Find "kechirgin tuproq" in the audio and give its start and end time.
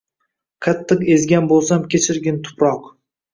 1.93-2.91